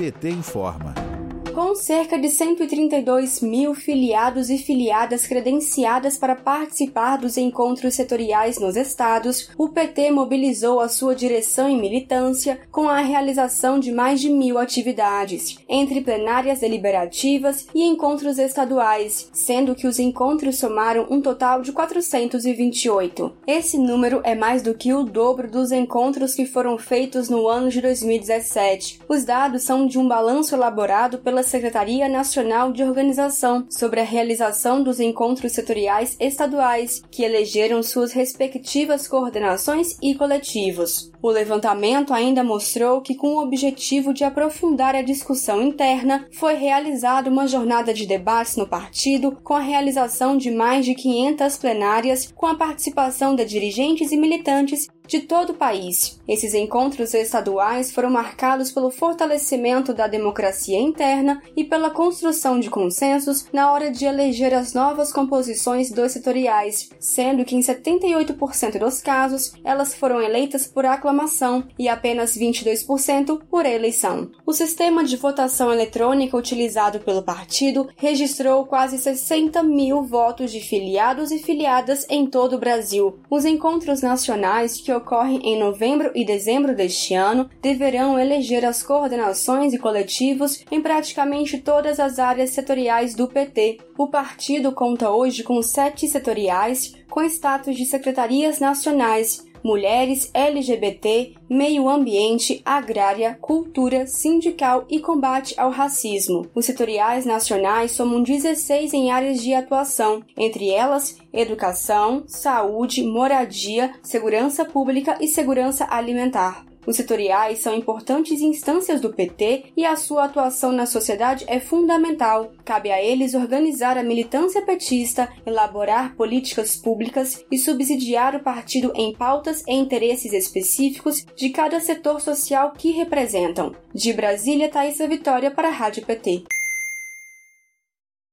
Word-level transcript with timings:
PT 0.00 0.28
informa. 0.28 1.09
Com 1.54 1.74
cerca 1.74 2.16
de 2.16 2.28
132 2.30 3.40
mil 3.40 3.74
filiados 3.74 4.50
e 4.50 4.58
filiadas 4.58 5.26
credenciadas 5.26 6.16
para 6.16 6.36
participar 6.36 7.16
dos 7.16 7.36
encontros 7.36 7.94
setoriais 7.94 8.58
nos 8.58 8.76
estados, 8.76 9.50
o 9.58 9.68
PT 9.68 10.12
mobilizou 10.12 10.78
a 10.78 10.88
sua 10.88 11.12
direção 11.12 11.68
e 11.68 11.76
militância 11.76 12.60
com 12.70 12.88
a 12.88 13.00
realização 13.00 13.80
de 13.80 13.90
mais 13.90 14.20
de 14.20 14.30
mil 14.30 14.58
atividades, 14.58 15.58
entre 15.68 16.00
plenárias 16.00 16.60
deliberativas 16.60 17.66
e 17.74 17.82
encontros 17.82 18.38
estaduais, 18.38 19.28
sendo 19.32 19.74
que 19.74 19.88
os 19.88 19.98
encontros 19.98 20.56
somaram 20.56 21.08
um 21.10 21.20
total 21.20 21.62
de 21.62 21.72
428. 21.72 23.32
Esse 23.44 23.76
número 23.76 24.20
é 24.22 24.36
mais 24.36 24.62
do 24.62 24.72
que 24.72 24.92
o 24.92 25.02
dobro 25.02 25.50
dos 25.50 25.72
encontros 25.72 26.32
que 26.32 26.46
foram 26.46 26.78
feitos 26.78 27.28
no 27.28 27.48
ano 27.48 27.70
de 27.70 27.80
2017. 27.80 29.00
Os 29.08 29.24
dados 29.24 29.64
são 29.64 29.84
de 29.86 29.98
um 29.98 30.06
balanço 30.06 30.54
elaborado 30.54 31.18
pela 31.18 31.39
pela 31.40 31.42
Secretaria 31.42 32.08
Nacional 32.08 32.70
de 32.70 32.82
Organização 32.82 33.64
sobre 33.70 34.00
a 34.00 34.04
realização 34.04 34.82
dos 34.82 35.00
encontros 35.00 35.52
setoriais 35.52 36.16
estaduais, 36.20 37.02
que 37.10 37.22
elegeram 37.22 37.82
suas 37.82 38.12
respectivas 38.12 39.08
coordenações 39.08 39.96
e 40.02 40.14
coletivos. 40.14 41.10
O 41.22 41.30
levantamento 41.30 42.12
ainda 42.12 42.44
mostrou 42.44 43.00
que, 43.00 43.14
com 43.14 43.36
o 43.36 43.42
objetivo 43.42 44.12
de 44.12 44.24
aprofundar 44.24 44.94
a 44.94 45.02
discussão 45.02 45.62
interna, 45.62 46.26
foi 46.32 46.54
realizada 46.54 47.30
uma 47.30 47.46
jornada 47.46 47.94
de 47.94 48.06
debates 48.06 48.56
no 48.56 48.68
partido 48.68 49.38
com 49.42 49.54
a 49.54 49.60
realização 49.60 50.36
de 50.36 50.50
mais 50.50 50.84
de 50.84 50.94
500 50.94 51.56
plenárias 51.56 52.32
com 52.34 52.46
a 52.46 52.54
participação 52.54 53.34
de 53.34 53.44
dirigentes 53.44 54.12
e 54.12 54.16
militantes 54.16 54.88
de 55.10 55.20
todo 55.22 55.50
o 55.50 55.54
país. 55.54 56.20
Esses 56.28 56.54
encontros 56.54 57.12
estaduais 57.14 57.90
foram 57.90 58.08
marcados 58.08 58.70
pelo 58.70 58.92
fortalecimento 58.92 59.92
da 59.92 60.06
democracia 60.06 60.78
interna 60.78 61.42
e 61.56 61.64
pela 61.64 61.90
construção 61.90 62.60
de 62.60 62.70
consensos 62.70 63.46
na 63.52 63.72
hora 63.72 63.90
de 63.90 64.04
eleger 64.04 64.54
as 64.54 64.72
novas 64.72 65.12
composições 65.12 65.90
dos 65.90 66.12
setoriais, 66.12 66.90
sendo 67.00 67.44
que 67.44 67.56
em 67.56 67.60
78% 67.60 68.78
dos 68.78 69.02
casos 69.02 69.52
elas 69.64 69.94
foram 69.94 70.22
eleitas 70.22 70.68
por 70.68 70.86
aclamação 70.86 71.64
e 71.76 71.88
apenas 71.88 72.36
22% 72.36 73.40
por 73.50 73.66
eleição. 73.66 74.30
O 74.46 74.52
sistema 74.52 75.02
de 75.02 75.16
votação 75.16 75.72
eletrônica 75.72 76.36
utilizado 76.36 77.00
pelo 77.00 77.24
partido 77.24 77.88
registrou 77.96 78.64
quase 78.64 78.96
60 78.96 79.60
mil 79.64 80.04
votos 80.04 80.52
de 80.52 80.60
filiados 80.60 81.32
e 81.32 81.38
filiadas 81.40 82.06
em 82.08 82.26
todo 82.26 82.54
o 82.54 82.60
Brasil. 82.60 83.18
Os 83.28 83.44
encontros 83.44 84.02
nacionais 84.02 84.80
que 84.80 84.92
ocorrem 85.00 85.40
em 85.42 85.58
novembro 85.58 86.12
e 86.14 86.24
dezembro 86.24 86.74
deste 86.74 87.14
ano 87.14 87.50
deverão 87.60 88.18
eleger 88.18 88.64
as 88.64 88.82
coordenações 88.82 89.72
e 89.72 89.78
coletivos 89.78 90.64
em 90.70 90.80
praticamente 90.80 91.58
todas 91.58 91.98
as 91.98 92.18
áreas 92.18 92.50
setoriais 92.50 93.14
do 93.14 93.26
PT. 93.26 93.78
O 93.98 94.06
partido 94.06 94.72
conta 94.72 95.10
hoje 95.10 95.42
com 95.42 95.60
sete 95.62 96.06
setoriais 96.06 96.94
com 97.10 97.22
status 97.22 97.76
de 97.76 97.84
secretarias 97.84 98.60
nacionais 98.60 99.49
mulheres, 99.62 100.30
LGBT, 100.32 101.34
meio 101.48 101.88
ambiente, 101.88 102.60
agrária, 102.64 103.38
cultura, 103.40 104.06
sindical 104.06 104.84
e 104.88 105.00
combate 105.00 105.54
ao 105.58 105.70
racismo. 105.70 106.46
Os 106.54 106.66
setoriais 106.66 107.24
nacionais 107.24 107.92
somam 107.92 108.22
16 108.22 108.92
em 108.94 109.10
áreas 109.10 109.42
de 109.42 109.54
atuação, 109.54 110.22
entre 110.36 110.70
elas 110.70 111.18
educação, 111.32 112.24
saúde, 112.26 113.02
moradia, 113.02 113.92
segurança 114.02 114.64
pública 114.64 115.16
e 115.20 115.28
segurança 115.28 115.86
alimentar. 115.88 116.69
Os 116.86 116.96
setoriais 116.96 117.58
são 117.58 117.74
importantes 117.74 118.40
instâncias 118.40 119.00
do 119.00 119.12
PT 119.12 119.66
e 119.76 119.84
a 119.84 119.96
sua 119.96 120.24
atuação 120.24 120.72
na 120.72 120.86
sociedade 120.86 121.44
é 121.46 121.60
fundamental. 121.60 122.52
Cabe 122.64 122.90
a 122.90 123.02
eles 123.02 123.34
organizar 123.34 123.98
a 123.98 124.02
militância 124.02 124.62
petista, 124.62 125.28
elaborar 125.44 126.14
políticas 126.16 126.76
públicas 126.76 127.44
e 127.50 127.58
subsidiar 127.58 128.34
o 128.34 128.40
partido 128.40 128.92
em 128.94 129.14
pautas 129.14 129.62
e 129.66 129.74
interesses 129.74 130.32
específicos 130.32 131.26
de 131.36 131.50
cada 131.50 131.80
setor 131.80 132.20
social 132.20 132.72
que 132.76 132.92
representam. 132.92 133.74
De 133.94 134.12
Brasília, 134.12 134.68
Thaisa 134.68 135.06
Vitória 135.06 135.50
para 135.50 135.68
a 135.68 135.72
Rádio 135.72 136.04
PT. 136.04 136.44